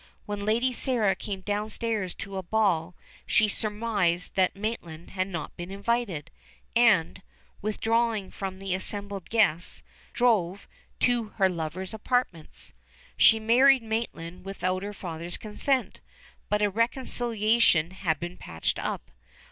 [0.25, 2.95] When Lady Sarah came downstairs to a ball
[3.27, 6.31] she surmised that Maitland had not been invited,
[6.75, 7.21] and,
[7.61, 9.83] withdrawing from the assembled guests,
[10.13, 10.67] drove
[11.01, 12.73] to her lover's apartments.
[13.15, 15.99] She married Maitland without her father's consent,
[16.49, 19.11] but a reconciliation had been patched up.